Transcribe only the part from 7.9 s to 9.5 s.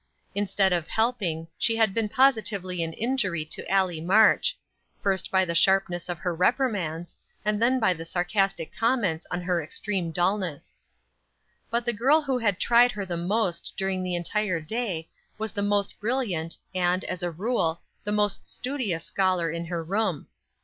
sarcastic comments on